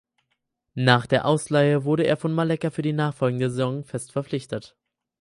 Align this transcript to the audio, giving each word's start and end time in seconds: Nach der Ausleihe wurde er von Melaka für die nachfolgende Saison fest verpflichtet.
Nach 0.73 1.05
der 1.05 1.25
Ausleihe 1.25 1.83
wurde 1.85 2.07
er 2.07 2.17
von 2.17 2.33
Melaka 2.33 2.71
für 2.71 2.81
die 2.81 2.91
nachfolgende 2.91 3.51
Saison 3.51 3.83
fest 3.83 4.11
verpflichtet. 4.11 4.75